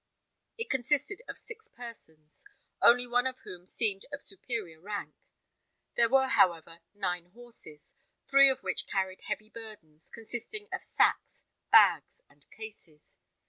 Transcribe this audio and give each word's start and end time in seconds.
It 0.57 0.67
consisted 0.71 1.21
of 1.27 1.37
six 1.37 1.67
persons, 1.67 2.43
only 2.81 3.05
one 3.05 3.27
of 3.27 3.41
whom 3.41 3.67
seemed 3.67 4.07
of 4.11 4.23
superior 4.23 4.81
rank. 4.81 5.13
There 5.93 6.09
were, 6.09 6.25
however, 6.25 6.79
nine 6.95 7.27
horses, 7.35 7.93
three 8.27 8.49
of 8.49 8.63
which 8.63 8.87
carried 8.87 9.21
heavy 9.27 9.51
burdens, 9.51 10.09
consisting 10.09 10.67
of 10.73 10.81
sacks, 10.81 11.45
bags, 11.71 12.19
and 12.27 12.49
cases. 12.49 13.19